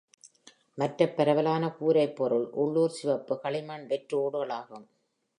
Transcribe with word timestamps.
மற்ற 0.77 1.07
பரவலான 1.07 1.63
கூரை 1.71 2.05
பொருள் 2.09 2.47
உள்ளூர் 2.53 2.89
சிவப்பு 2.91 3.35
களிமண் 3.39 3.85
வெற்று 3.87 4.15
ஓடுகள் 4.21 4.53
ஆகும். 4.59 4.87